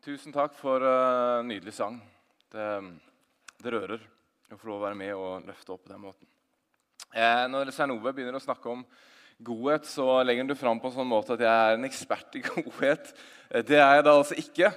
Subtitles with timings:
[0.00, 1.98] Tusen takk for uh, nydelig sang.
[2.48, 2.66] Det,
[3.60, 4.00] det, rører
[4.48, 6.24] å få lov å være med og løfte opp på den måten.
[7.12, 8.80] Eh, når Svein Ove begynner å snakke om
[9.44, 12.38] godhet, så legger han det fram på en sånn måte at jeg er en ekspert
[12.40, 13.12] i godhet.
[13.50, 14.70] Eh, det er jeg da altså ikke.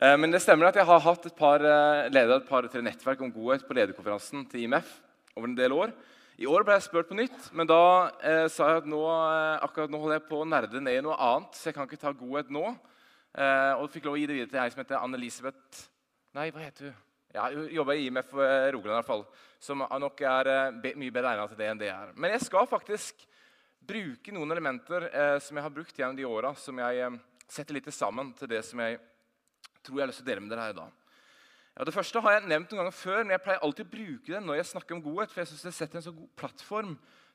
[0.00, 3.20] Eh, men det stemmer at jeg har hatt et par, eh, ledet et par-tre nettverk
[3.20, 4.96] om godhet på lederkonferansen til IMF
[5.36, 5.92] over en del år.
[6.40, 7.82] I år ble jeg spurt på nytt, men da
[8.24, 9.04] eh, sa jeg at nå,
[9.60, 12.00] akkurat nå holder jeg på å nerde ned i noe annet, så jeg kan ikke
[12.00, 12.64] ta godhet nå.
[13.34, 15.80] Eh, og fikk lov å gi det videre til ei som heter Anne-Elisabeth
[16.34, 16.98] Nei, hva heter hun?
[17.34, 19.24] Ja, Hun jobber i IMF eh, Rogaland, i hvert fall,
[19.62, 22.12] som nok er eh, mye bedre egnet til det enn det er.
[22.14, 23.24] Men jeg skal faktisk
[23.84, 27.18] bruke noen elementer eh, som jeg har brukt gjennom de åra, som jeg eh,
[27.50, 29.00] setter litt sammen til det som jeg
[29.84, 31.02] tror jeg har lyst til å dele med dere her i dag.
[31.74, 34.30] Ja, det første har jeg nevnt noen ganger før, men jeg pleier alltid å bruke
[34.30, 35.34] det når jeg snakker om godhet.
[35.34, 36.92] For jeg synes det setter en så god plattform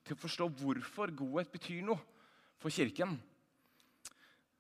[0.08, 2.00] til å forstå hvorfor godhet betyr noe
[2.64, 3.18] for Kirken.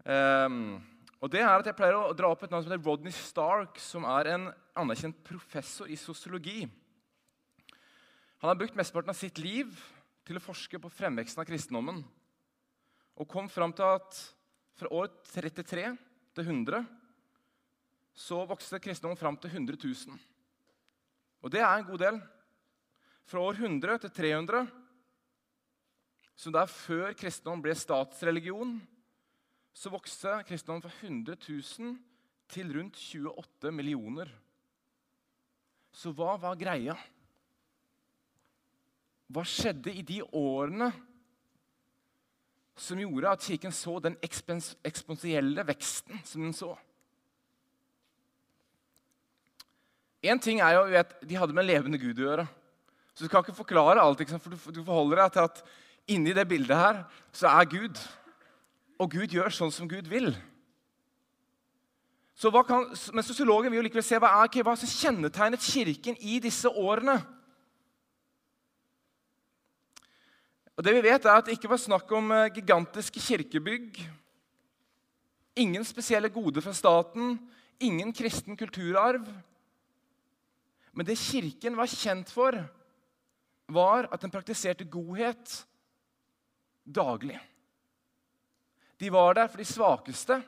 [0.03, 0.81] Um,
[1.19, 3.79] og det er at Jeg pleier å dra opp et navn som heter Rodney Stark,
[3.83, 6.63] som er en anerkjent professor i sosiologi.
[8.39, 9.73] Han har brukt mesteparten av sitt liv
[10.23, 11.99] til å forske på fremveksten av kristendommen.
[13.19, 14.19] Og kom fram til at
[14.79, 15.89] fra år 33
[16.37, 16.85] til 100
[18.19, 20.19] så vokste kristendommen fram til 100 000.
[21.43, 22.21] Og det er en god del.
[23.27, 24.71] Fra år 100 til 300,
[26.39, 28.77] som det er før kristendommen ble statsreligion,
[29.73, 31.97] så vokste kristendommen fra 100 000
[32.49, 34.31] til rundt 28 millioner.
[35.91, 36.95] Så hva var greia?
[39.29, 40.89] Hva skjedde i de årene
[42.79, 46.73] som gjorde at Kirken så den eksponentielle veksten som den så?
[50.19, 52.47] Én ting er jo at de hadde med en levende Gud å gjøre.
[53.13, 55.61] Så Du kan ikke forklare alt, for du forholder deg til at
[56.07, 57.03] inni det bildet her
[57.35, 57.99] så er Gud
[58.99, 60.33] og Gud gjør sånn som Gud vil.
[62.39, 66.19] Så kan, men Sosiologen vil jo likevel se hva, er, okay, hva som kjennetegnet Kirken
[66.23, 67.17] i disse årene.
[70.79, 73.99] Og det vi vet er at Det ikke var snakk om eh, gigantiske kirkebygg.
[75.59, 77.35] Ingen spesielle goder fra staten,
[77.83, 79.27] ingen kristen kulturarv.
[80.95, 82.55] Men det Kirken var kjent for,
[83.67, 85.65] var at den praktiserte godhet
[86.87, 87.39] daglig.
[88.99, 90.39] De var der for de svakeste.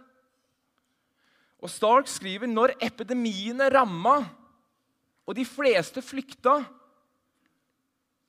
[1.61, 4.17] Og Stark skriver når epidemiene ramma
[5.27, 6.57] og de fleste flykta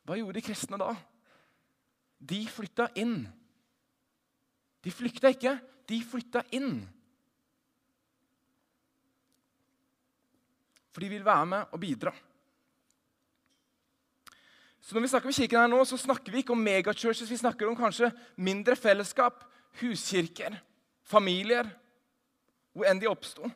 [0.02, 0.92] Hva gjorde de kristne da?
[2.22, 3.22] De flytta inn.
[4.82, 5.56] De flykta ikke,
[5.88, 6.82] de flytta inn.
[10.92, 12.12] For de vil være med og bidra.
[14.82, 17.38] Så når vi snakker om kirken her nå, så snakker vi ikke om megachurches, vi
[17.38, 19.44] snakker om kanskje mindre fellesskap,
[19.80, 20.58] huskirker,
[21.06, 21.68] familier,
[22.72, 23.48] hvor enn de oppsto.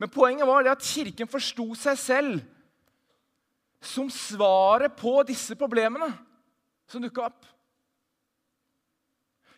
[0.00, 2.42] Men poenget var det at Kirken forsto seg selv
[3.84, 6.08] som svaret på disse problemene
[6.88, 7.44] som dukka opp.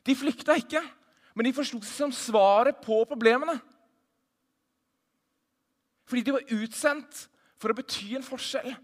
[0.07, 0.83] De flykta ikke,
[1.35, 3.57] men de forsto seg som svaret på problemene.
[6.07, 7.27] Fordi de var utsendt
[7.59, 8.75] for å bety en forskjell,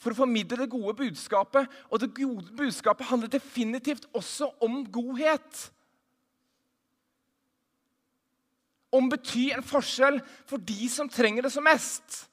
[0.00, 1.68] for å formidle det gode budskapet.
[1.88, 5.70] Og det gode budskapet handler definitivt også om godhet.
[8.94, 10.18] Om bety en forskjell
[10.48, 12.24] for de som trenger det som mest.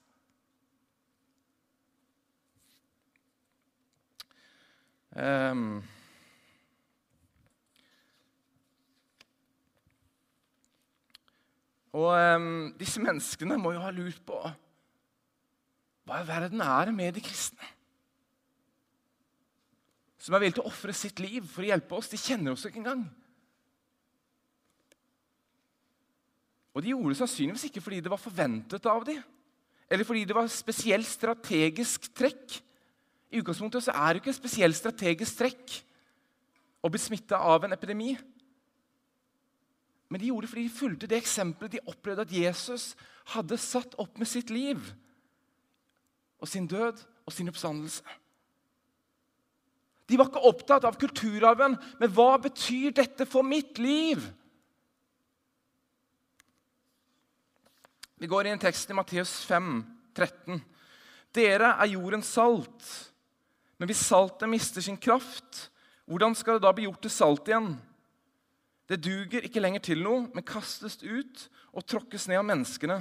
[5.18, 5.79] Um,
[11.97, 14.38] og um, disse menneskene må jo ha lurt på
[16.07, 17.66] hva i verden er det med de kristne?
[20.24, 22.07] Som er villige til å ofre sitt liv for å hjelpe oss.
[22.07, 23.01] De kjenner oss ikke engang.
[26.78, 29.24] Og de gjorde det sannsynligvis ikke fordi det var forventet av dem,
[29.90, 32.60] eller fordi det var spesielt strategisk trekk.
[33.34, 35.78] I utgangspunktet så er det ikke spesielt strategisk trekk
[36.86, 38.12] å bli smitta av en epidemi.
[40.08, 42.92] Men de gjorde det fordi de fulgte det eksempelet de opplevde at Jesus
[43.34, 44.80] hadde satt opp med sitt liv
[46.38, 48.06] og sin død og sin oppstandelse.
[50.07, 54.22] De var ikke opptatt av kulturarven, men hva betyr dette for mitt liv?
[58.18, 59.84] Vi går i en tekst i Matteus 5,
[60.18, 60.62] 13.
[61.38, 62.88] Dere er jordens salt.
[63.78, 65.68] Men hvis saltet mister sin kraft,
[66.10, 67.75] hvordan skal det da bli gjort til salt igjen?
[68.90, 71.44] Det duger ikke lenger til noe, men kastes ut
[71.75, 72.98] og tråkkes ned av menneskene.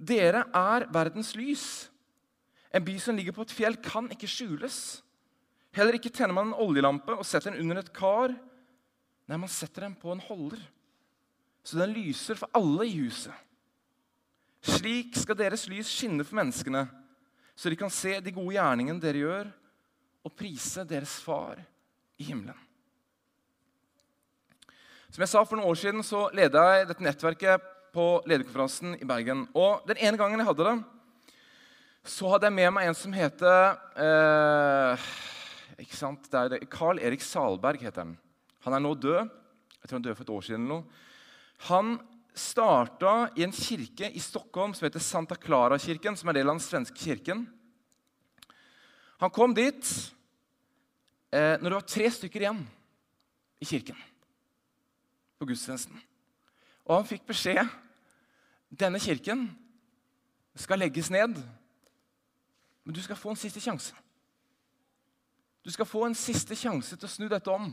[0.00, 1.66] Dere er verdens lys.
[2.72, 4.78] En by som ligger på et fjell, kan ikke skjules.
[5.76, 8.32] Heller ikke tenner man en oljelampe og setter den under et kar.
[9.28, 10.62] Nei, man setter den på en holder,
[11.62, 13.34] så den lyser for alle i huset.
[14.60, 16.84] Slik skal deres lys skinne for menneskene,
[17.56, 19.50] så de kan se de gode gjerningene dere gjør,
[20.20, 21.60] og prise deres far
[22.20, 22.56] i himmelen.
[25.10, 29.08] Som jeg sa For noen år siden så leda jeg dette nettverket på lederkonferansen i
[29.08, 29.46] Bergen.
[29.58, 30.76] Og Den ene gangen jeg hadde det,
[32.06, 35.08] så hadde jeg med meg en som heter eh,
[35.82, 36.28] ikke sant?
[36.30, 36.60] Det er det.
[36.72, 38.14] Carl Erik Salberg heter han.
[38.64, 39.32] Han er nå død.
[39.80, 40.64] Jeg tror han døde for et år siden.
[40.68, 41.02] eller noe.
[41.68, 41.98] Han
[42.40, 46.64] starta i en kirke i Stockholm som heter Santa Clara-kirken, som er del av den
[46.64, 47.44] svenske kirken.
[49.20, 49.84] Han kom dit
[51.30, 52.62] eh, når det var tre stykker igjen
[53.60, 53.98] i kirken
[55.38, 55.98] på gudstjenesten.
[56.88, 57.68] Og han fikk beskjed
[58.70, 59.48] denne kirken
[60.56, 61.36] skal legges ned,
[62.84, 63.94] men du skal få en siste sjanse.
[65.64, 67.68] Du skal få en siste sjanse til å snu dette om.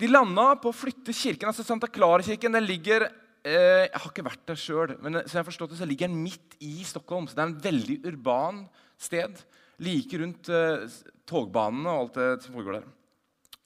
[0.00, 1.50] De landa på å flytte kirken.
[1.50, 5.48] altså Santa Clara-kirken den ligger eh, Jeg har ikke vært der sjøl, men så jeg
[5.50, 7.26] forstått det, så ligger den midt i Stockholm.
[7.28, 8.62] Så det er en veldig urban
[8.96, 9.42] sted.
[9.84, 10.86] Like rundt eh,
[11.28, 12.86] togbanene og alt det som foregår der.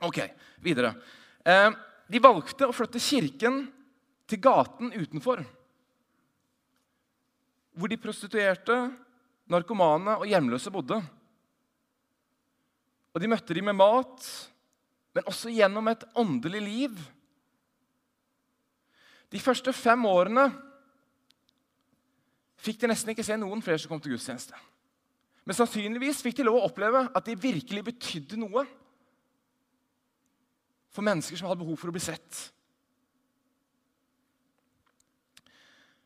[0.08, 0.18] Ok,
[0.64, 0.90] videre.
[1.46, 1.68] Eh,
[2.10, 3.62] de valgte å flytte kirken
[4.26, 5.44] til gaten utenfor.
[7.78, 8.78] Hvor de prostituerte,
[9.50, 10.98] narkomane og hjemløse bodde.
[13.14, 14.26] Og de møtte dem med mat
[15.14, 17.02] men også gjennom et åndelig liv.
[19.30, 20.48] De første fem årene
[22.64, 24.56] fikk de nesten ikke se noen flere som kom til gudstjeneste.
[25.44, 28.64] Men sannsynligvis fikk de lov å oppleve at de virkelig betydde noe
[30.94, 32.40] for mennesker som hadde behov for å bli sett.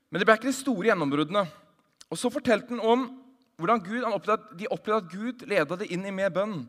[0.08, 1.44] Men det ble ikke de store gjennombruddene.
[2.08, 3.04] Og Så fortalte han om
[3.58, 6.62] hvordan Gud, han opplevde, de opplevde at Gud leda det inn i mer bønn.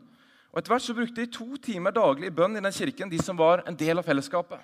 [0.50, 3.20] Og Etter hvert så brukte de to timer daglig i bønn i den kirken, de
[3.22, 4.58] som var en del av fellesskapet.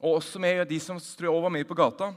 [0.00, 2.10] Og også med de som var med på gata.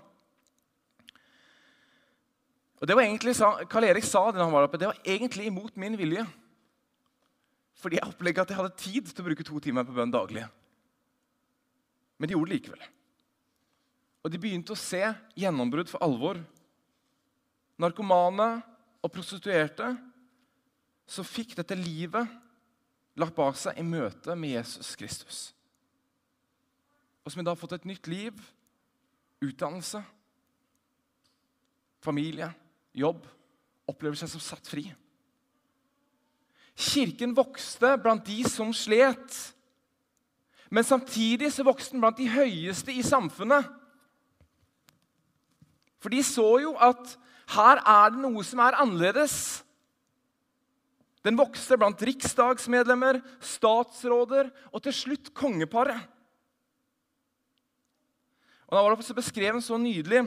[2.80, 3.36] Og det var egentlig,
[3.70, 6.24] Karl Erik sa det han var oppe, det var egentlig imot min vilje.
[7.84, 10.48] Fordi jeg opplegget at jeg hadde tid til å bruke to timer på bønn daglig.
[12.16, 12.84] Men de gjorde det likevel.
[14.24, 15.04] Og de begynte å se
[15.38, 16.40] gjennombrudd for alvor.
[17.78, 18.50] Narkomane
[19.04, 19.92] og prostituerte
[21.06, 22.28] så fikk dette livet
[23.20, 25.40] lagt bak seg i møte med Jesus Kristus.
[27.24, 28.38] Og som i dag har fått et nytt liv,
[29.46, 30.02] utdannelse,
[32.06, 32.52] familie,
[32.94, 33.24] jobb,
[33.90, 34.86] opplever seg som satt fri.
[36.76, 39.38] Kirken vokste blant de som slet,
[40.70, 43.68] men samtidig så vokste den blant de høyeste i samfunnet.
[46.02, 47.16] For de så jo at
[47.56, 49.64] her er det noe som er annerledes.
[51.26, 55.98] Den vokste blant riksdagsmedlemmer, statsråder og til slutt kongeparet.
[58.70, 60.26] Og Da var det beskrevet så nydelig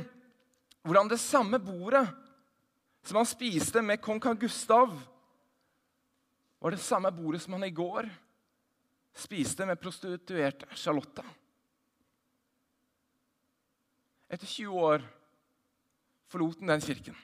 [0.83, 2.07] hvordan det samme bordet
[3.05, 4.95] som han spiste med kong Karl Gustav,
[6.59, 8.09] var det samme bordet som han i går
[9.19, 11.25] spiste med prostituerte Charlotta.
[14.29, 15.07] Etter 20 år
[16.29, 17.17] forlot han den kirken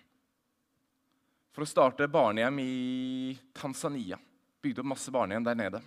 [1.54, 4.18] for å starte barnehjem i Tanzania.
[4.62, 5.80] Bygde opp masse barnehjem der nede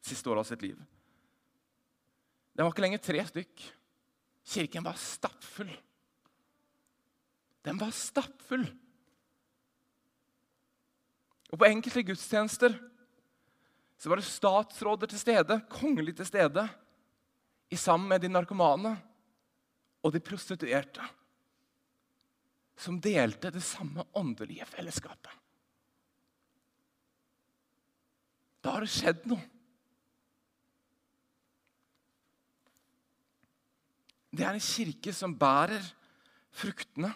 [0.00, 0.78] siste året av sitt liv.
[2.56, 3.66] Det var ikke lenger tre stykk.
[4.50, 5.70] Kirken var stappfull.
[7.68, 8.64] Den var stappfull.
[11.50, 12.78] Og på enkelte gudstjenester
[14.00, 16.64] så var det statsråder til stede, kongelig til stede,
[17.70, 18.94] i sammen med de narkomane
[20.00, 21.04] og de prostituerte
[22.80, 25.32] som delte det samme åndelige fellesskapet.
[28.60, 29.42] Da har det skjedd noe.
[34.30, 35.82] Det er en kirke som bærer
[36.54, 37.10] fruktene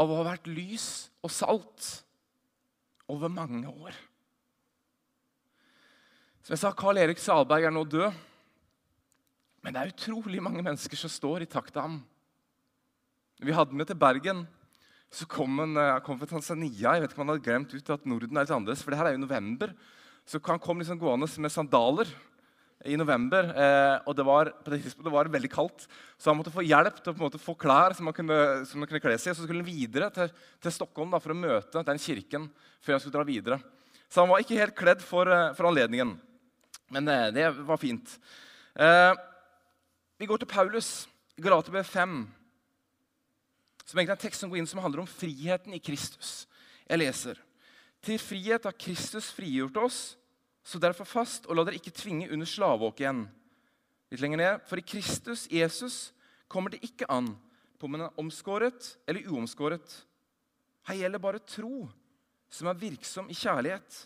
[0.00, 0.86] av å ha vært lys
[1.24, 1.88] og salt
[3.10, 3.96] over mange år.
[6.42, 8.14] Som jeg sa, Carl Erik Salberg er nå død.
[9.62, 12.00] Men det er utrolig mange mennesker som står i takt av ham.
[13.42, 14.44] Vi hadde med til Bergen.
[15.12, 16.94] Så kom han, eh, kom fra Tanzania.
[16.94, 18.82] Jeg vet ikke om han hadde glemt ut at Norden er litt annerledes.
[18.82, 19.74] For det her er jo november.
[20.24, 22.06] Så han kom liksom gående med sandaler
[22.86, 23.50] i november.
[23.50, 25.86] Eh, og det var, på det tidspunktet var veldig kaldt,
[26.18, 28.88] så han måtte få hjelp til å måte, få klær som han kunne, som han
[28.88, 29.34] kunne kle seg i.
[29.34, 30.30] Så skulle han videre til,
[30.62, 32.46] til Stockholm da, for å møte den kirken
[32.80, 33.58] før han skulle dra videre.
[34.08, 36.14] Så han var ikke helt kledd for, eh, for anledningen.
[36.94, 38.18] Men eh, det var fint.
[38.78, 39.12] Eh,
[40.18, 41.08] vi går til Paulus,
[41.42, 42.22] Galaterbrev 5
[43.92, 46.46] som egentlig er en tekst som går inn som handler om friheten i Kristus.
[46.88, 47.36] Jeg leser.
[48.00, 49.98] Til frihet har Kristus frigjort oss,
[50.64, 53.26] så derfor fast, og la dere ikke tvinge under slavåk igjen.
[54.08, 54.64] Litt lenger ned.
[54.70, 55.98] For i Kristus, Jesus,
[56.48, 57.34] kommer det ikke an
[57.76, 59.98] på om en er omskåret eller uomskåret.
[60.88, 61.84] Her gjelder bare tro,
[62.48, 64.02] som er virksom i kjærlighet.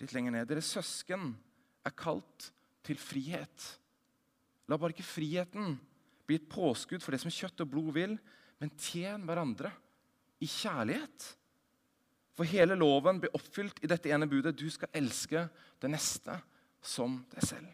[0.00, 0.48] Litt lenger ned.
[0.48, 1.34] Deres søsken
[1.84, 2.52] er kalt
[2.88, 3.72] til frihet.
[4.64, 5.76] La bare ikke friheten
[6.26, 8.18] bli et påskudd for det som kjøtt og blod vil,
[8.60, 9.70] men tjen hverandre
[10.42, 11.30] i kjærlighet.
[12.34, 14.56] For hele loven blir oppfylt i dette ene budet.
[14.58, 15.46] Du skal elske
[15.82, 16.36] det neste
[16.84, 17.70] som deg selv.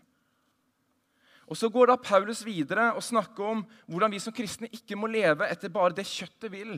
[1.51, 5.09] Og Så går da Paulus videre og snakker om hvordan vi som kristne ikke må
[5.11, 6.77] leve etter bare det kjøttet vil,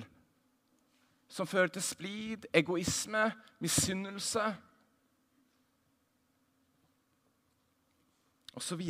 [1.29, 3.27] som fører til splid, egoisme,
[3.61, 4.47] misunnelse
[8.57, 8.83] osv.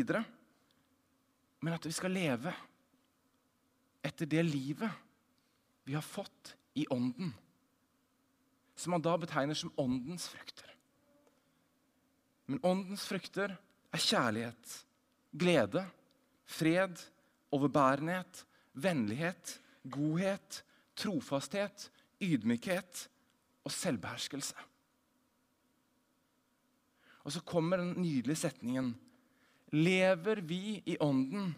[1.62, 2.54] Men at vi skal leve
[4.02, 4.90] etter det livet
[5.84, 7.32] vi har fått i Ånden.
[8.74, 10.68] Som han da betegner som Åndens frukter.
[12.46, 13.54] Men Åndens frukter
[13.92, 14.72] er kjærlighet,
[15.32, 15.84] glede,
[16.48, 16.98] fred,
[17.52, 20.62] overbærenhet, vennlighet, godhet,
[20.96, 21.88] trofasthet,
[22.22, 23.06] ydmykhet
[23.64, 24.68] og selvbeherskelse.
[27.22, 28.94] Og så kommer den nydelige setningen
[29.72, 31.54] Lever vi i Ånden,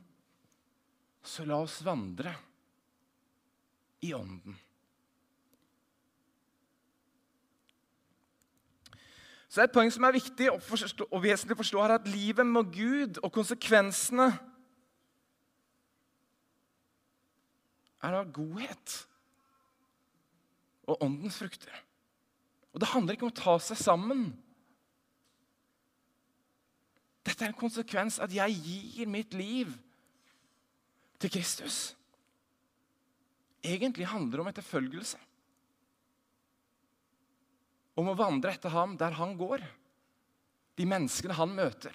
[1.25, 2.35] så la oss vandre
[4.05, 4.59] i Ånden.
[9.49, 12.73] Så Et poeng som er viktig og, forstå, og vesentlig forstå, er at livet med
[12.75, 14.33] Gud og konsekvensene
[18.03, 18.97] er av godhet
[20.91, 21.77] og åndens frukter.
[22.75, 24.27] Og Det handler ikke om å ta seg sammen.
[27.25, 29.71] Dette er en konsekvens at jeg gir mitt liv
[31.21, 31.95] til Kristus.
[33.65, 35.21] Egentlig handler det om etterfølgelse.
[38.01, 39.63] Om å vandre etter ham der han går.
[40.75, 41.95] De menneskene han møter.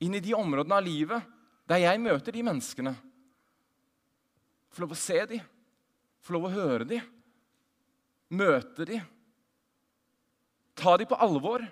[0.00, 1.30] Inn i de områdene av livet
[1.70, 2.96] der jeg møter de menneskene.
[4.70, 5.46] Få lov å se dem,
[6.22, 7.06] få lov å høre dem,
[8.30, 9.02] møte dem
[10.80, 11.64] ta dem på alvor.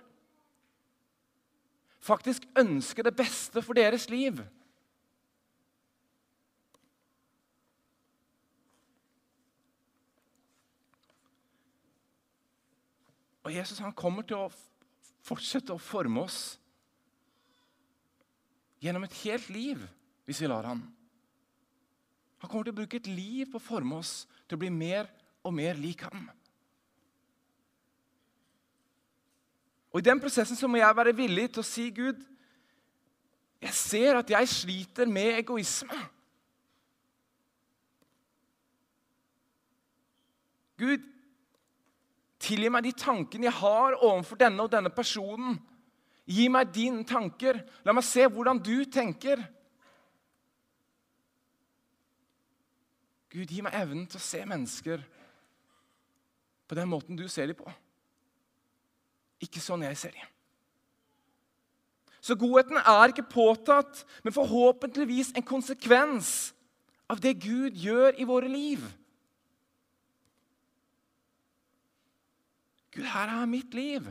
[2.01, 4.41] Faktisk ønsker det beste for deres liv.
[13.49, 14.51] Og Jesus han kommer til å
[15.25, 16.59] fortsette å forme oss
[18.85, 19.81] gjennom et helt liv
[20.29, 20.83] hvis vi lar han.
[22.39, 25.09] Han kommer til å bruke et liv på å forme oss til å bli mer
[25.43, 26.29] og mer lik ham.
[29.93, 32.21] Og I den prosessen så må jeg være villig til å si, Gud,
[33.59, 35.99] jeg ser at jeg sliter med egoisme.
[40.79, 41.03] Gud,
[42.39, 45.59] tilgi meg de tankene jeg har overfor denne og denne personen.
[46.29, 47.59] Gi meg dine tanker.
[47.83, 49.43] La meg se hvordan du tenker.
[53.33, 55.03] Gud, gi meg evnen til å se mennesker
[56.69, 57.73] på den måten du ser dem på.
[59.45, 60.35] Ikke sånn jeg ser dem.
[62.21, 66.53] Så godheten er ikke påtatt, men forhåpentligvis en konsekvens
[67.09, 68.83] av det Gud gjør i våre liv.
[72.93, 74.11] Gud, her er mitt liv.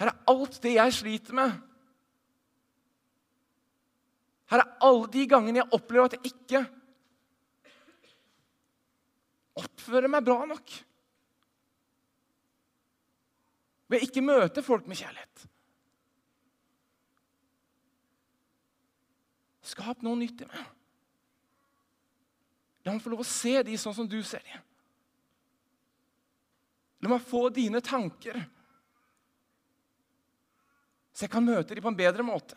[0.00, 1.54] Her er alt det jeg sliter med.
[4.50, 6.64] Her er alle de gangene jeg opplever at jeg ikke
[9.56, 10.76] oppfører meg bra nok.
[13.90, 15.44] Ved ikke møte folk med kjærlighet.
[19.66, 20.72] Skap noe nytt i meg.
[22.86, 24.60] La meg få lov å se de sånn som du ser de.
[27.02, 28.38] La meg få dine tanker,
[31.16, 32.56] så jeg kan møte de på en bedre måte.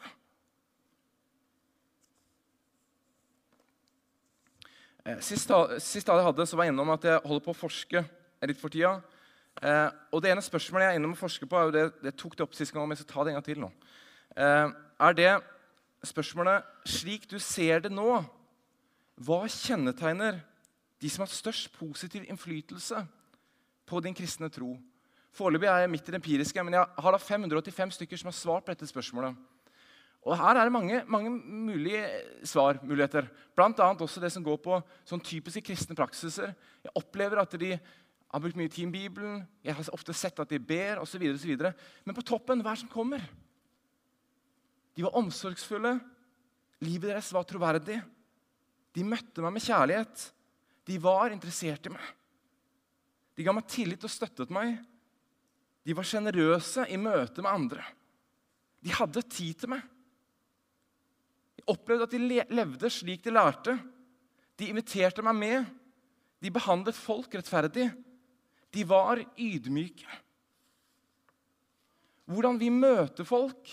[5.05, 8.03] Eh, sist, sist jeg hadde, så var jeg innom at jeg holder på å forske
[8.45, 8.97] litt for tida
[9.59, 12.15] Eh, og Det ene spørsmålet jeg er innom å forske på, er jo det, det
[12.15, 13.71] tok det opp sist gang, men jeg skal ta det en gang til nå.
[14.39, 14.67] Eh,
[15.07, 15.31] er det
[16.07, 18.21] spørsmålet Slik du ser det nå,
[19.19, 20.39] hva kjennetegner
[20.99, 23.03] de som har størst positiv innflytelse
[23.89, 24.77] på din kristne tro?
[25.35, 28.37] Foreløpig er jeg midt i det empiriske, men jeg har da 585 stykker som har
[28.37, 29.35] svart på dette spørsmålet.
[30.27, 32.03] Og Her er det mange, mange mulige
[32.43, 33.27] svarmuligheter.
[33.55, 33.91] Bl.a.
[33.93, 36.51] også det som går på sånn typiske kristne praksiser.
[36.83, 37.77] Jeg opplever at de
[38.29, 41.23] har brukt mye tid i Bibelen, jeg har ofte sett at de ber osv.
[42.05, 43.23] Men på toppen, hva er det som kommer?
[44.93, 45.95] De var omsorgsfulle.
[46.85, 47.97] Livet deres var troverdig.
[48.93, 50.25] De møtte meg med kjærlighet.
[50.85, 52.05] De var interessert i meg.
[53.37, 54.77] De ga meg tillit og støttet meg.
[55.87, 57.85] De var sjenerøse i møte med andre.
[58.83, 59.81] De hadde tid til meg.
[61.57, 63.77] De opplevde at de levde slik de lærte.
[64.59, 65.73] De inviterte meg med.
[66.43, 67.89] De behandlet folk rettferdig.
[68.73, 70.07] De var ydmyke.
[72.29, 73.71] Hvordan vi møter folk,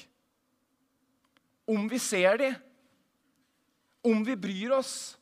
[1.68, 2.54] om vi ser dem,
[4.06, 5.16] om vi bryr oss,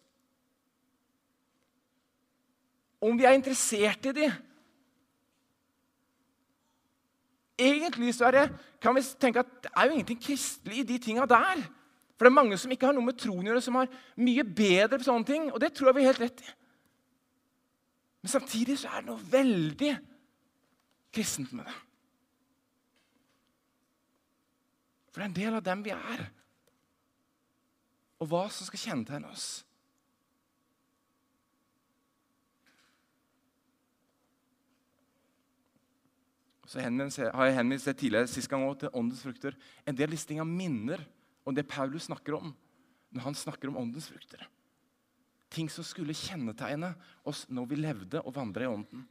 [3.00, 4.32] om vi er interessert i dem
[7.54, 8.44] Egentlig så er det,
[8.82, 11.60] kan vi tenke at det er jo ingenting kristelig i de tinga der.
[12.14, 14.42] For det er mange som ikke har noe med troen å gjøre, som har mye
[14.42, 15.46] bedre på sånne ting.
[15.52, 16.50] Og det tror jeg vi er helt rett i.
[18.24, 19.90] Men samtidig så er det noe veldig
[21.12, 21.74] kristent med det.
[25.12, 26.22] For det er en del av dem vi er,
[28.24, 29.44] og hva som skal kjennetegne oss.
[36.64, 39.60] Så har jeg henvist det tidligere sist gang også, til åndens frukter.
[39.84, 41.04] En del av disse tingene minner
[41.44, 42.56] om det Paulus snakker om
[43.12, 44.48] når han snakker om åndens frukter
[45.54, 46.92] ting som skulle kjennetegne
[47.24, 49.06] oss når vi levde og vandra i ånden.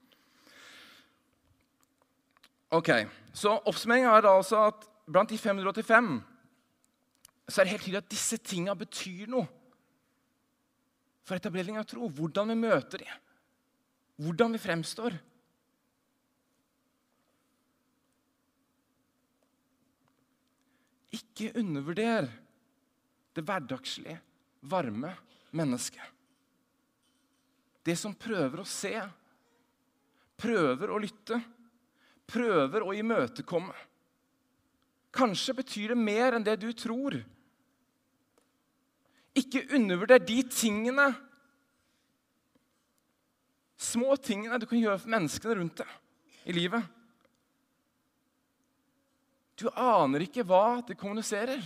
[2.73, 2.89] Ok,
[3.37, 6.13] så Oppsummeringa er da altså at blant de 585
[7.43, 9.45] så er det helt tydelig at disse tinga betyr noe
[11.23, 12.07] for etablering av tro.
[12.07, 13.19] Hvordan vi møter dem,
[14.23, 15.17] hvordan vi fremstår.
[21.13, 22.31] Ikke undervurder
[23.33, 24.17] det hverdagslige,
[24.61, 25.13] varme
[25.53, 26.03] mennesket.
[27.83, 28.95] Det som prøver å se,
[30.39, 31.39] prøver å lytte,
[32.29, 33.75] prøver å imøtekomme.
[35.13, 37.19] Kanskje betyr det mer enn det du tror.
[39.37, 41.11] Ikke undervurder de tingene,
[43.77, 46.85] små tingene du kan gjøre for menneskene rundt deg i livet.
[49.59, 51.61] Du aner ikke hva det kommuniserer.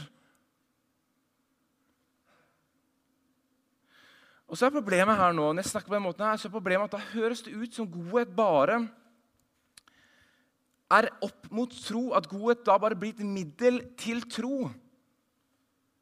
[4.48, 6.55] Og så er problemet her nå, når jeg snakker på den måten her, så er
[6.55, 8.79] problemet at da høres det ut som godhet bare
[10.96, 12.03] er opp mot tro.
[12.16, 14.70] At godhet da bare blir et middel til tro.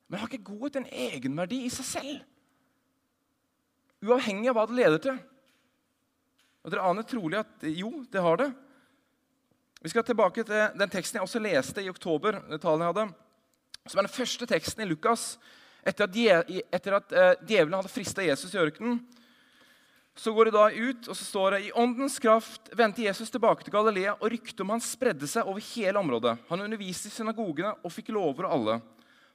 [0.07, 2.21] Men har ikke godhet en egenverdi i seg selv?
[4.05, 5.17] Uavhengig av hva det leder til.
[6.65, 8.51] Og Dere aner trolig at jo, det har det.
[9.81, 13.09] Vi skal tilbake til den teksten jeg også leste i oktober, talen jeg hadde,
[13.85, 15.35] som er den første teksten i Lukas
[15.85, 18.99] etter at, uh, djevelen hadde frista Jesus i ørkenen,
[20.15, 23.65] så går det da ut, og så står det i åndens kraft vendte Jesus tilbake
[23.65, 26.37] til Galilea, og ryktet om han spredde seg over hele området.
[26.47, 28.77] Han underviste i synagogene og fikk lover av alle.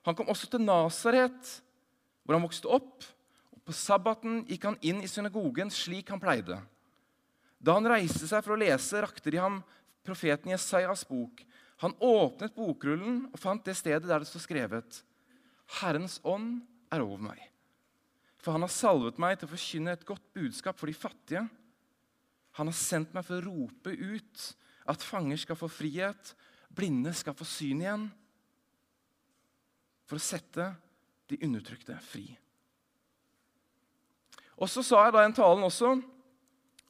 [0.08, 1.52] Han kom også til Nasaret,
[2.24, 3.04] hvor han vokste opp.
[3.52, 6.56] og På sabbaten gikk han inn i synagogen slik han pleide.
[7.60, 9.60] Da han reiste seg for å lese, rakte de ham
[10.06, 11.44] profeten Jesajas bok.
[11.84, 15.04] Han åpnet bokrullen og fant det stedet der det står skrevet:"
[15.78, 17.40] Herrens ånd er over meg.
[18.40, 21.44] For han har salvet meg til å forkynne et godt budskap for de fattige.
[22.58, 24.46] Han har sendt meg for å rope ut
[24.90, 26.32] at fanger skal få frihet,
[26.74, 28.06] blinde skal få syn igjen.
[30.08, 30.72] For å sette
[31.30, 32.26] de undertrykte fri.
[34.60, 35.94] Og Så sa jeg da i den talen også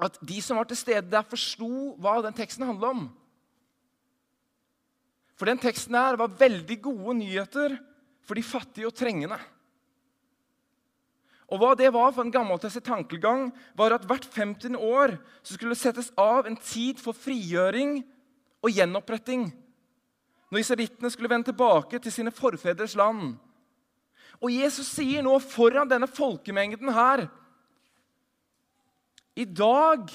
[0.01, 3.03] at de som var til stede der, forsto hva den teksten handla om.
[5.37, 7.77] For den teksten her var veldig gode nyheter
[8.31, 9.39] for de fattige og trengende.
[11.51, 14.77] Og hva det var for en gammeltestet tankegang, var at hvert 50.
[14.79, 18.05] år skulle det settes av en tid for frigjøring
[18.63, 19.49] og gjenoppretting.
[20.51, 23.35] Når israelittene skulle vende tilbake til sine forfedres land.
[24.39, 27.27] Og Jesus sier nå foran denne folkemengden her
[29.35, 30.07] I dag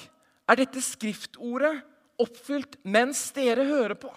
[0.47, 1.83] er dette skriftordet
[2.21, 4.11] oppfylt mens dere hører på.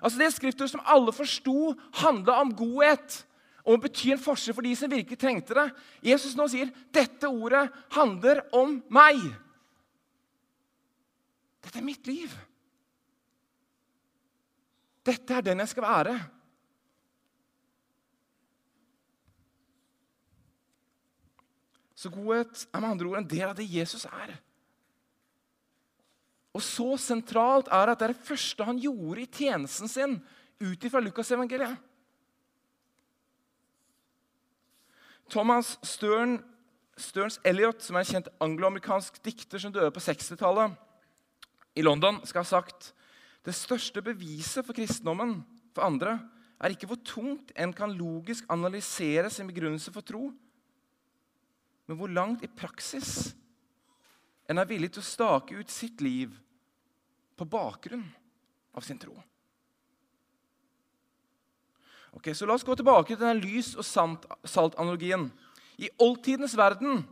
[0.00, 3.20] Altså Det skrifter som alle forsto, handla om godhet.
[3.66, 5.66] Og å bety en forskjell for de som virkelig trengte det.
[6.12, 9.20] Jesus nå sier dette ordet handler om meg.
[11.60, 12.32] Dette er mitt liv.
[15.06, 16.18] Dette er den jeg skal være.
[22.00, 24.38] Så godhet er med andre ord en del av det Jesus er.
[26.56, 30.18] Og så sentralt er at det er det første han gjorde i tjenesten sin
[30.60, 31.76] ut ifra Lukasevangeliet.
[35.30, 36.40] Thomas Stern,
[36.98, 40.74] Sterns Elliot, som er en kjent angloamerikansk dikter som døde på 60-tallet
[41.78, 42.90] i London, skal ha sagt
[43.46, 45.38] det største beviset for kristendommen
[45.70, 46.18] for andre
[46.60, 50.28] er ikke hvor tungt en kan logisk analysere sin begrunnelse for tro,
[51.88, 53.32] men hvor langt i praksis
[54.50, 56.34] en er villig til å stake ut sitt liv
[57.38, 58.04] på bakgrunn
[58.74, 59.14] av sin tro.
[62.18, 65.28] Ok, så La oss gå tilbake til denne lys- og salt-analogien.
[65.78, 67.04] I oldtidens verden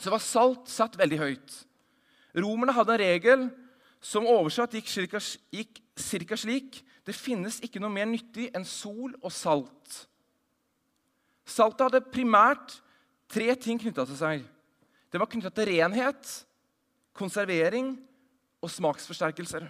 [0.00, 1.56] så var salt satt veldig høyt.
[2.38, 3.48] Romerne hadde en regel
[4.00, 5.20] som oversatt gikk cirka,
[5.52, 9.94] gikk cirka slik Det finnes ikke noe mer nyttig enn sol og salt.
[11.48, 12.82] Saltet hadde primært
[13.32, 14.42] tre ting knytta til seg.
[15.08, 16.32] Det var knytta til renhet,
[17.16, 17.94] konservering
[18.62, 19.64] og smaksforsterkelser.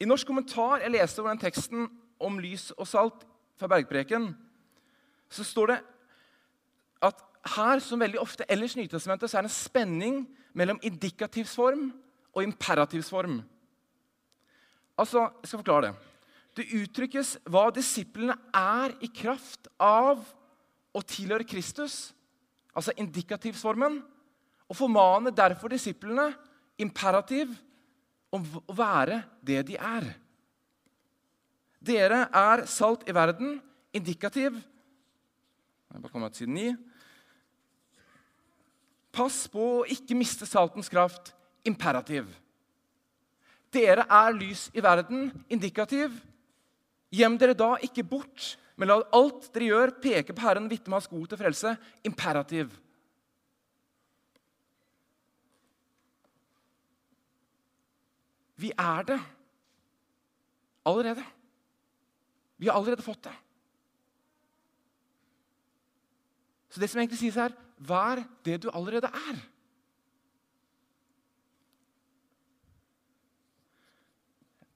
[0.00, 1.86] I norsk kommentar jeg leste over den teksten
[2.20, 3.24] om lys og salt
[3.60, 4.32] fra Bergpreken,
[5.30, 5.78] så står det
[7.06, 7.20] at
[7.54, 11.90] her, som veldig ofte ellers i så er det en spenning mellom indikativsform
[12.34, 13.40] og imperativsform.
[14.98, 15.94] Altså, Jeg skal forklare det.
[16.56, 20.24] Det uttrykkes hva disiplene er i kraft av
[20.92, 22.12] å tilhøre Kristus,
[22.74, 24.00] altså indikativsformen,
[24.70, 26.28] og formaner derfor disiplene
[26.78, 27.50] imperativ
[28.30, 30.06] om å være det de er.
[31.80, 33.56] Dere er salt i verden,
[33.96, 34.60] indikativ.
[35.90, 36.76] Jeg bare kommer til siden 9.
[39.10, 41.32] Pass på å ikke miste saltens kraft.
[41.66, 42.28] Imperativ.
[43.72, 45.30] Dere er lys i verden.
[45.50, 46.14] Indikativ.
[47.10, 51.02] Gjem dere da ikke bort, men la alt dere gjør, peke på Herren, vitne med
[51.02, 51.74] hans gode til frelse.
[52.08, 52.72] Imperativ.
[58.60, 59.20] Vi er det
[60.88, 61.24] allerede.
[62.56, 63.36] Vi har allerede fått det.
[66.70, 69.36] Så det som egentlig sies her, Vær det du allerede er.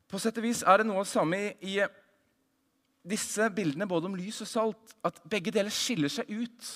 [0.08, 1.74] På sett og vis er det noe av det samme i, i
[3.04, 6.68] disse bildene både om lys og salt, at begge deler skiller seg ut.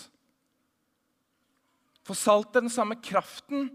[2.05, 3.71] For salt er den samme kraften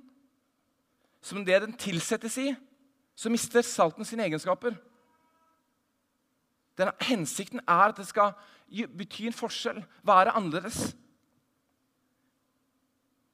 [1.23, 2.51] som det den tilsettes i,
[3.15, 4.75] så mister salten sine egenskaper.
[6.77, 8.33] Denne hensikten er at det skal
[8.97, 10.95] bety en forskjell, være annerledes.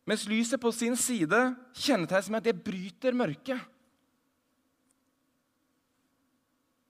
[0.10, 1.40] Mens lyset på sin side
[1.78, 3.60] kjennetegnes med at det bryter mørket.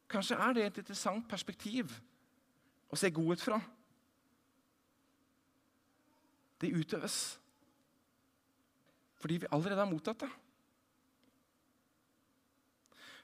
[0.10, 1.92] Kanskje er det et interessant perspektiv
[2.90, 3.60] å se godhet fra.
[6.60, 7.20] Det utøves
[9.20, 10.30] fordi vi allerede har mottatt det.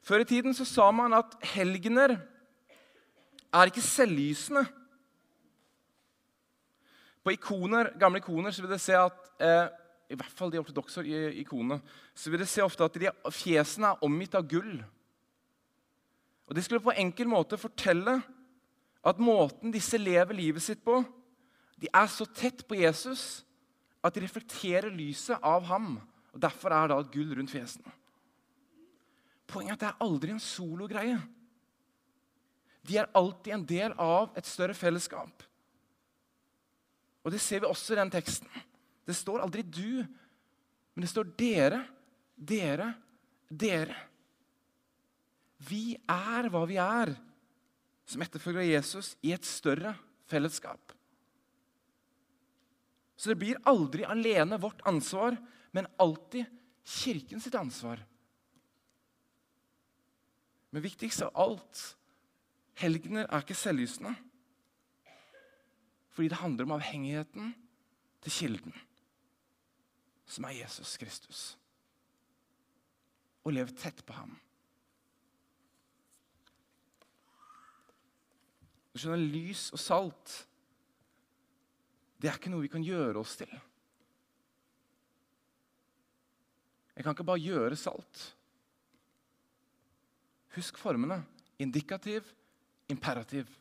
[0.03, 2.17] Før i tiden så sa man at helgener
[3.55, 4.65] er ikke selvlysende.
[7.23, 9.71] På ikoner, gamle ikoner så vil det se at eh,
[10.13, 11.01] i hvert fall de ortodokse
[11.41, 11.79] ikonene,
[12.13, 14.75] så vil dere se ofte at de fjesene er omgitt av gull.
[16.45, 18.19] Og De skulle på en enkel måte fortelle
[19.05, 20.99] at måten disse lever livet sitt på,
[21.77, 23.43] de er så tett på Jesus
[24.05, 25.95] at de reflekterer lyset av ham.
[26.33, 27.91] og Derfor er det gull rundt fjesene.
[29.45, 31.17] Poenget er at det er aldri en sologreie.
[32.85, 35.43] De er alltid en del av et større fellesskap.
[37.25, 38.49] Og Det ser vi også i den teksten.
[39.05, 40.05] Det står aldri 'du',
[40.93, 41.87] men det står 'dere',
[42.37, 42.93] 'dere',
[43.49, 43.95] 'dere'.
[45.57, 47.15] Vi er hva vi er
[48.05, 49.95] som etterfølger Jesus i et større
[50.29, 50.93] fellesskap.
[53.15, 55.37] Så det blir aldri alene vårt ansvar,
[55.71, 56.45] men alltid
[56.85, 57.97] Kirken sitt ansvar.
[60.69, 61.79] Men viktigst av alt
[62.77, 64.11] helgener er ikke selvlysende.
[66.13, 67.55] Fordi det handler om avhengigheten
[68.21, 68.75] til kilden
[70.29, 71.41] som er Jesus Kristus.
[73.45, 74.37] Og lev tett på ham.
[78.95, 80.35] Du skjønner, Lys og salt
[82.25, 83.51] det er ikke noe vi kan gjøre oss til.
[86.95, 88.21] Jeg kan ikke bare gjøre salt.
[90.55, 91.19] Husk formene.
[91.59, 92.25] Indikativ,
[92.89, 93.51] imperativ.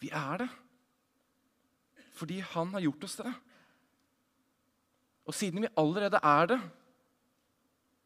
[0.00, 0.50] Vi er det
[2.14, 3.30] fordi han har gjort oss det.
[5.26, 6.58] Og siden vi allerede er det,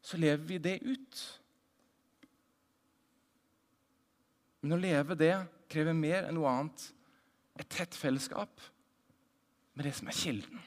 [0.01, 1.19] så lever vi det ut.
[4.61, 5.35] Men å leve det
[5.69, 6.87] krever mer enn noe annet.
[7.59, 8.61] Et tett fellesskap
[9.75, 10.63] med det som er kilden.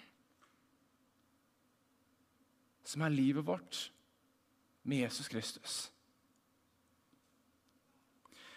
[2.87, 3.87] Som er livet vårt
[4.83, 5.77] med Jesus Kristus.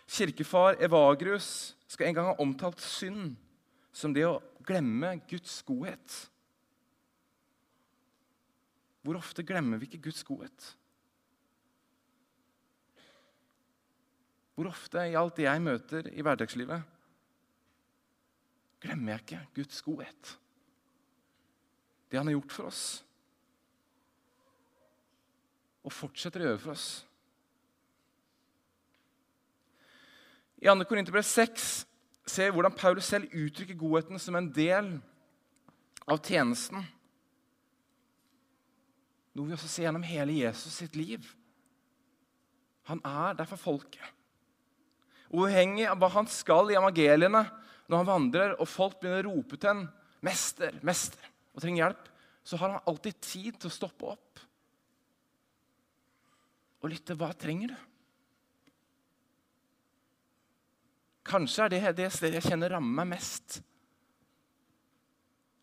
[0.05, 3.35] Kirkefar Evagrius skal en gang ha omtalt synd
[3.95, 6.17] som det å glemme Guds godhet.
[9.05, 10.73] Hvor ofte glemmer vi ikke Guds godhet?
[14.55, 16.83] Hvor ofte i alt det jeg møter i hverdagslivet,
[18.81, 20.37] glemmer jeg ikke Guds godhet?
[22.11, 22.85] Det han har gjort for oss.
[25.85, 26.87] og fortsetter å gjøre for oss.
[30.57, 30.87] I 2.
[30.89, 31.67] Korinterbrev 6
[32.25, 34.95] ser vi hvordan Paulus selv uttrykker godheten som en del
[36.09, 36.81] av tjenesten.
[39.35, 41.27] Noe vi også ser gjennom hele Jesus sitt liv.
[42.89, 44.01] Han er der for folket.
[45.33, 47.45] Uavhengig av hva han skal i evangeliene,
[47.89, 49.87] når han vandrer og folk begynner å rope til ham
[50.25, 52.07] 'Mester, mester' og trenger hjelp,
[52.43, 54.39] så har han alltid tid til å stoppe opp
[56.81, 57.15] og lytte.
[57.17, 57.77] Hva trenger du?
[61.25, 63.61] Kanskje er det det stedet jeg kjenner rammer meg mest.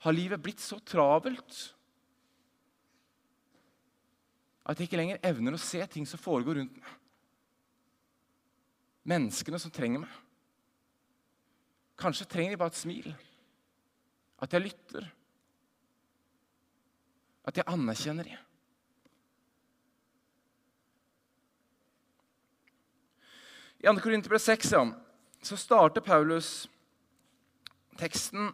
[0.03, 1.61] Har livet blitt så travelt
[4.67, 6.99] at jeg ikke lenger evner å se ting som foregår rundt meg?
[9.09, 10.21] Menneskene som trenger meg.
[11.99, 13.11] Kanskje trenger de bare et smil.
[14.43, 15.07] At jeg lytter.
[17.47, 18.49] At jeg anerkjenner dem.
[23.83, 23.99] I 2.
[23.99, 24.83] Korinterbrev 6 ja,
[25.43, 26.69] så starter Paulus
[27.99, 28.53] teksten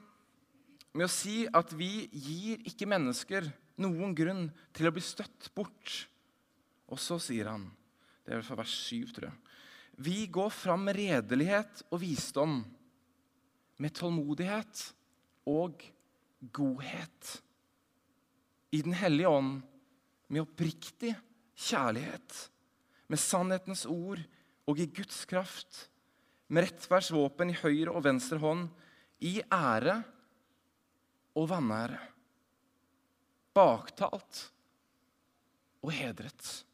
[0.96, 6.08] med å si at vi gir ikke mennesker noen grunn til å bli støtt bort.
[6.88, 7.68] Og så sier han,
[8.24, 9.47] det er fra vers 7, tror jeg
[10.00, 12.60] Vi går fram med redelighet og visdom,
[13.82, 14.82] med tålmodighet
[15.50, 15.82] og
[16.54, 17.32] godhet.
[18.70, 19.56] I Den hellige ånd,
[20.28, 21.16] med oppriktig
[21.58, 22.36] kjærlighet,
[23.08, 24.22] med sannhetens ord
[24.68, 25.88] og i Guds kraft,
[26.46, 28.68] med rettferds våpen i høyre og venstre hånd,
[29.18, 29.98] i ære
[31.34, 31.98] og vanære.
[33.56, 34.44] Baktalt
[35.82, 36.67] og hedret.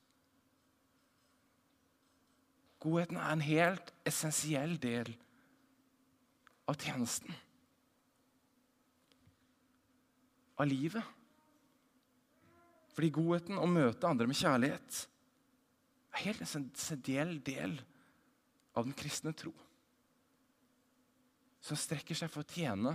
[2.84, 5.08] Godheten er en helt essensiell del
[6.68, 7.32] av tjenesten.
[10.60, 11.14] Av livet.
[12.94, 15.00] Fordi godheten å møte andre med kjærlighet
[16.14, 17.78] er helt en essensiell del
[18.76, 19.54] av den kristne tro.
[21.64, 22.92] Som strekker seg for å tjene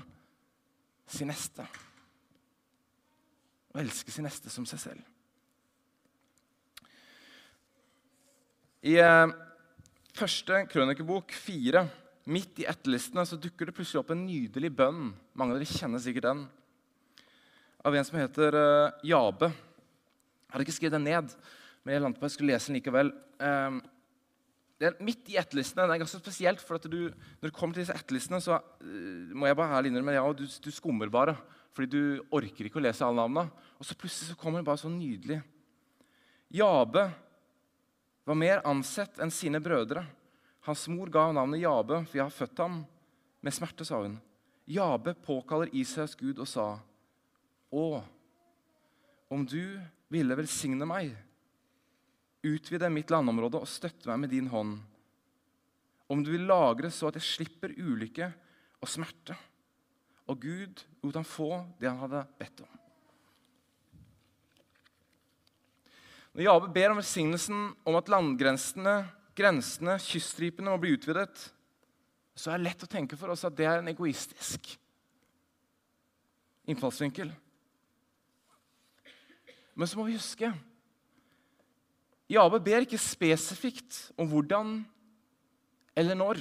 [1.10, 1.66] sin neste.
[3.74, 5.16] Og elske sin neste som seg selv.
[8.86, 9.32] I eh,
[10.20, 11.86] første krønikebok, fire,
[12.30, 15.14] midt i etterlistene, så dukker det plutselig opp en nydelig bønn.
[15.38, 16.42] Mange av dere kjenner sikkert den.
[17.88, 19.52] Av en som heter uh, Jabe.
[19.54, 21.32] Jeg hadde ikke skrevet den ned,
[21.84, 23.14] men jeg landet på at jeg skulle lese den likevel.
[23.40, 23.80] Um,
[24.80, 25.88] det er midt i etterlistene.
[25.88, 27.00] Det er ganske spesielt, for du,
[27.40, 30.44] når du kommer til disse etterlistene, så uh, må jeg bare ærlig innrømme ja, du,
[30.44, 31.38] du skummer bare.
[31.78, 33.48] Fordi du orker ikke å lese alle navnene.
[33.80, 35.40] Og så plutselig så kommer det bare så nydelig.
[36.52, 37.08] Jabe
[38.30, 40.04] var mer ansett enn sine brødre.
[40.68, 42.84] Hans mor ga navnet Jabe, for jeg har født ham
[43.42, 44.20] med smerte, sa hun.
[44.70, 46.68] Jabe påkaller Israels Gud og sa,
[47.74, 47.86] Å,
[49.34, 51.12] om du ville velsigne meg
[52.46, 54.78] Utvide mitt landområde og støtte meg med din hånd.
[56.08, 58.30] Om du vil lagre så at jeg slipper ulykke
[58.80, 59.36] og smerte.
[60.32, 61.50] Og Gud lot ham få
[61.82, 62.79] det han hadde bedt om.
[66.40, 68.94] Når Jabe ber om velsignelsen om at landgrensene,
[69.36, 71.34] grensene, kyststripene må bli utvidet,
[72.32, 74.70] så er det lett å tenke for oss at det er en egoistisk
[76.72, 77.34] innfallsvinkel.
[79.76, 80.54] Men så må vi huske
[82.32, 84.78] Jabe ber ikke spesifikt om hvordan
[86.00, 86.40] eller når.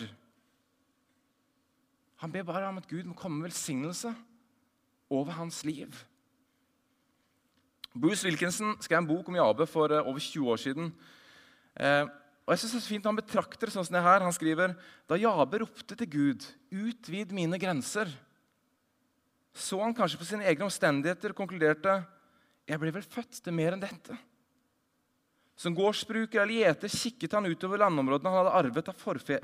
[2.22, 4.14] Han ber bare om at Gud må komme med velsignelse
[5.10, 5.90] over hans liv.
[7.98, 10.92] Bruce Wilkinson skrev en bok om Jabe for uh, over 20 år siden.
[11.74, 12.06] Uh,
[12.46, 14.24] og jeg synes det er så fint Han betrakter sånn som det her.
[14.24, 14.72] Han skriver
[15.10, 18.12] da Jabe ropte til Gud, 'Utvid mine grenser',
[19.52, 21.98] så han kanskje på sine egne omstendigheter og konkluderte
[22.68, 24.16] 'Jeg ble vel født til mer enn dette'.
[25.58, 28.94] Som gårdsbruker eller gjeter kikket han utover landområdene han hadde arvet av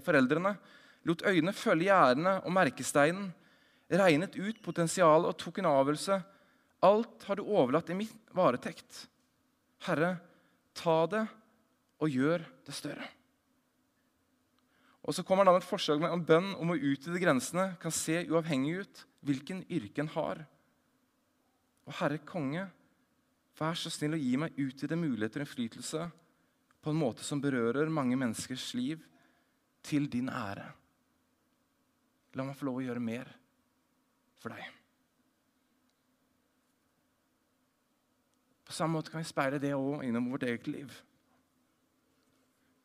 [0.07, 0.53] foreldrene,
[1.05, 3.33] lot øynene følge gjerdene og merkesteinen,
[3.91, 6.23] regnet ut potensialet og tok en avgjørelse.
[6.85, 9.07] Alt har du overlatt i min varetekt.
[9.87, 10.17] Herre,
[10.77, 11.25] ta det
[12.03, 13.07] og gjør det større.
[15.05, 18.23] Og Så kommer han med et forslag en bønn om å utvide grensene kan se
[18.29, 20.45] uavhengig ut hvilken yrke en har.
[21.85, 22.69] Og Herre konge,
[23.55, 26.09] Vær så snill å gi meg utvide muligheter og innflytelse
[26.83, 29.03] på en måte som berører mange menneskers liv,
[29.85, 30.65] til din ære.
[32.35, 33.29] La meg få lov å gjøre mer
[34.41, 34.84] for deg.
[38.75, 40.91] På samme måte kan vi speile det òg innom vårt eget liv.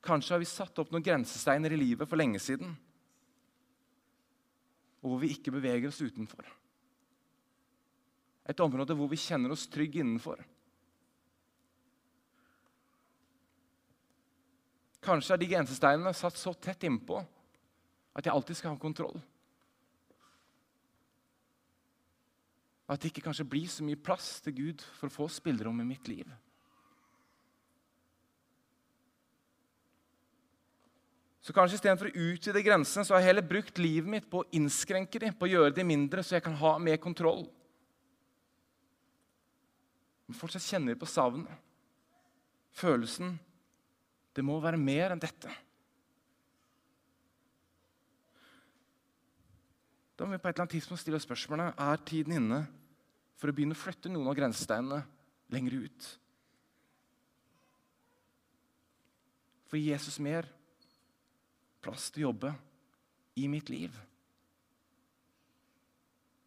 [0.06, 2.76] Kanskje har vi satt opp noen grensesteiner i livet for lenge siden,
[5.02, 6.46] og hvor vi ikke beveger oss utenfor.
[8.54, 10.46] Et område hvor vi kjenner oss trygge innenfor.
[15.10, 17.18] Kanskje er de grensesteinene satt så tett innpå
[18.14, 19.18] at jeg alltid skal ha kontroll.
[22.90, 25.88] At det ikke kanskje blir så mye plass til Gud for å få spillerom i
[25.92, 26.26] mitt liv.
[31.46, 34.50] Så kanskje istedenfor å utvide grensene, så har jeg heller brukt livet mitt på å
[34.58, 37.48] innskrenke dem, på å gjøre dem mindre, så jeg kan ha mer kontroll.
[40.30, 41.66] Men fortsatt kjenner vi på savnet.
[42.78, 43.38] Følelsen
[44.38, 45.52] Det må være mer enn dette.
[50.16, 52.60] Da må vi på et eller annet tidspunkt stille oss spørsmålet er tiden inne
[53.40, 55.00] for å begynne å flytte noen av grensesteinene
[55.54, 56.08] lenger ut.
[59.70, 60.50] For gi Jesus mer
[61.80, 62.52] plass til å jobbe
[63.40, 63.96] i mitt liv.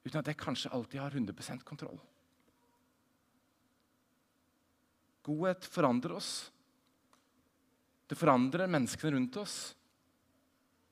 [0.03, 2.01] Uten at jeg kanskje alltid har 100 kontroll.
[5.23, 6.51] Godhet forandrer oss.
[8.11, 9.57] Det forandrer menneskene rundt oss.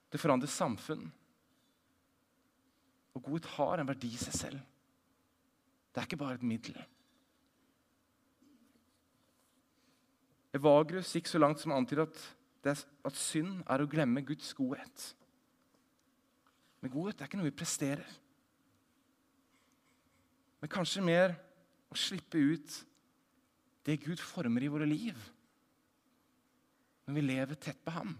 [0.08, 1.02] Det forandrer samfunn.
[3.18, 4.69] Og godhet har en verdi i seg selv.
[5.90, 6.76] Det er ikke bare et middel.
[10.54, 15.04] Evagrius gikk så langt som å antyde at, at synd er å glemme Guds godhet.
[16.80, 18.16] Men godhet er ikke noe vi presterer.
[20.60, 21.36] Men kanskje mer
[21.90, 22.80] å slippe ut
[23.86, 25.18] det Gud former i våre liv
[27.06, 28.12] når vi lever tett på ham.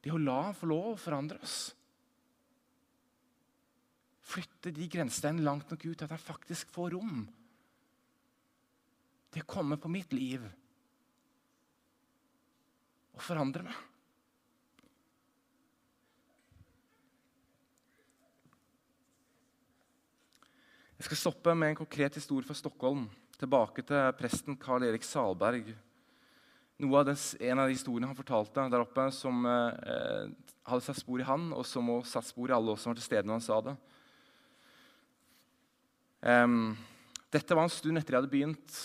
[0.00, 1.74] Det å la ham få lov å forandre oss.
[4.26, 7.26] Flytte de grensene langt nok ut til at jeg faktisk får rom
[9.30, 10.42] til å komme på mitt liv
[13.16, 13.76] og forandre meg.
[20.96, 23.04] Jeg skal stoppe med en konkret historie fra Stockholm.
[23.36, 25.68] Tilbake til presten Karl Erik Salberg.
[26.80, 27.18] Noe av den,
[27.50, 30.32] en av de historiene han fortalte der oppe, som eh,
[30.64, 32.98] hadde satt spor i han, og som også satt spor i alle oss som var
[33.00, 33.76] til stede når han sa det.
[36.26, 36.74] Um,
[37.30, 38.78] dette var en stund etter jeg hadde begynt.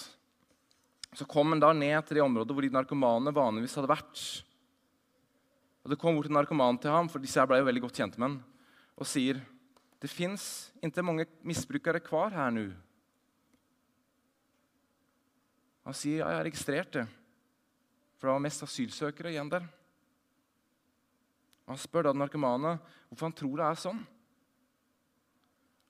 [1.17, 4.21] Så kom han da ned til det området hvor de narkomane vanligvis hadde vært.
[5.81, 7.97] Og Det kom bort en narkoman til ham, for disse her ble jo veldig godt
[7.97, 8.37] kjent med han,
[8.93, 9.41] og sier
[10.01, 12.67] det fins ikke mange misbrukere kvar her nå.
[15.85, 17.05] Han sier ja, jeg har registrert det,
[18.17, 19.65] for det var mest asylsøkere igjen der.
[21.69, 22.75] Han spør da den narkomane
[23.09, 24.01] hvorfor han tror det er sånn.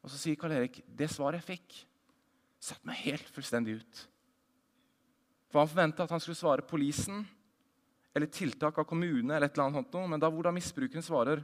[0.02, 1.78] Og Så sier Karl Erik det svaret jeg fikk,
[2.62, 4.02] satte meg helt fullstendig ut.
[5.52, 7.26] For Han forventa at han skulle svare polisen
[8.16, 11.44] eller tiltak av kommune, eller et eller annet sånt, men da hvordan misbrukeren svarer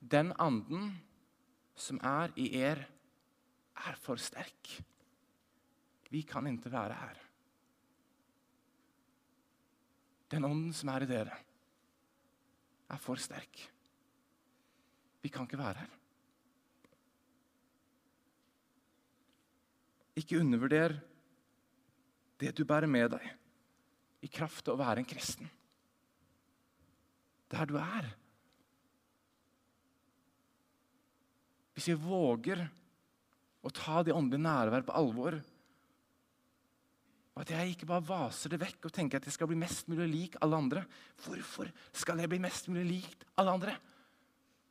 [0.00, 0.90] den anden
[1.76, 2.80] som er i er,
[3.76, 4.70] er for sterk.
[6.08, 7.20] Vi kan ikke være her.
[10.32, 11.36] Den ånden som er i dere,
[12.90, 13.60] er for sterk.
[15.22, 15.92] Vi kan ikke være her.
[20.16, 20.96] Ikke undervurder
[22.40, 23.26] det du bærer med deg
[24.24, 25.48] i kraft av å være en kristen.
[27.52, 28.08] Der du er.
[31.76, 32.64] Hvis vi våger
[33.66, 35.36] å ta det åndelige nærvær på alvor,
[37.36, 39.90] og at jeg ikke bare vaser det vekk og tenker at jeg skal bli mest
[39.92, 40.82] mulig lik alle andre
[41.20, 43.74] Hvorfor skal jeg bli mest mulig lik alle andre?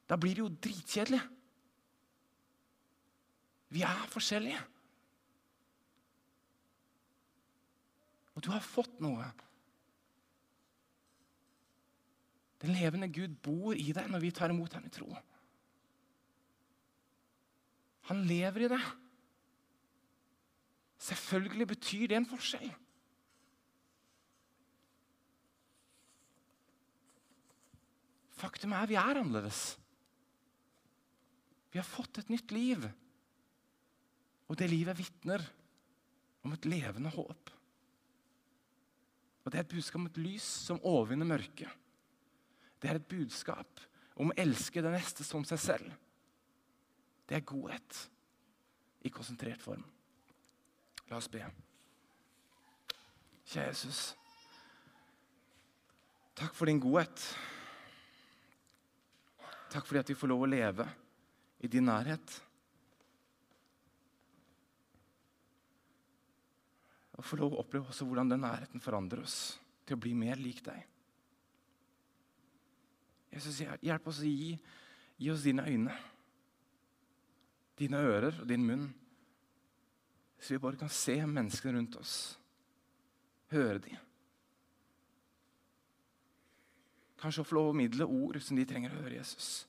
[0.10, 1.20] Da blir det jo dritkjedelig.
[3.70, 4.64] Vi er forskjellige.
[8.46, 9.26] Du har fått noe.
[12.62, 15.10] Den levende Gud bor i deg når vi tar imot ham i tro.
[18.10, 18.86] Han lever i deg.
[21.06, 22.70] Selvfølgelig betyr det en forskjell.
[28.36, 29.64] Faktum er vi er annerledes.
[31.74, 32.86] Vi har fått et nytt liv.
[34.46, 35.41] Og det livet vitner
[36.46, 37.55] om et levende håp.
[39.46, 41.70] Og Det er et budskap om et lys som overvinner mørket.
[42.82, 43.82] Det er et budskap
[44.18, 45.91] om å elske det neste som seg selv.
[47.26, 48.00] Det er godhet
[49.06, 49.84] i konsentrert form.
[51.10, 51.43] La oss be.
[53.46, 54.16] Kjære Jesus.
[56.36, 57.22] Takk for din godhet.
[59.70, 60.88] Takk fordi at vi får lov å leve
[61.62, 62.41] i din nærhet.
[67.16, 69.55] Og få lov å oppleve også hvordan den nærheten forandrer oss
[69.86, 70.82] til å bli mer lik deg.
[73.36, 74.53] Jesus, hjelp oss å gi,
[75.20, 75.95] gi oss dine øyne
[77.76, 78.88] dine ører og din munn,
[80.39, 82.16] så vi bare kan se menneskene rundt oss,
[83.51, 84.01] høre dem,
[87.16, 89.63] Kanskje å få lov å formidle ord som de trenger å høre Jesus.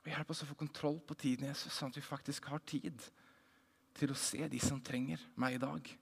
[0.00, 3.04] Og Hjelp oss å få kontroll på tiden, Jesus, sånn at vi faktisk har tid
[3.98, 5.92] til å se de som trenger meg i dag.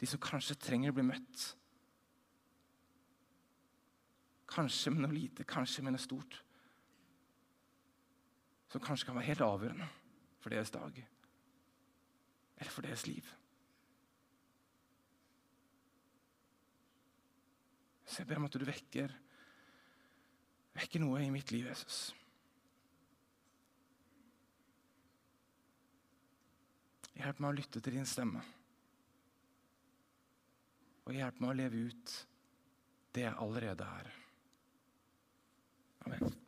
[0.00, 1.44] De som kanskje trenger å bli møtt.
[4.52, 6.40] Kanskje med noe lite, kanskje med noe stort.
[8.72, 9.88] Som kanskje kan være helt avgjørende
[10.42, 11.04] for deres dag
[12.62, 13.26] eller for deres liv.
[18.06, 19.14] Så jeg ber om at du vekker,
[20.76, 22.12] vekker noe i mitt liv, Jesus.
[27.18, 28.42] Hjelp meg å lytte til din stemme.
[31.06, 32.14] Og hjelp meg å leve ut
[33.12, 34.12] det jeg allerede er.
[36.06, 36.41] Amen.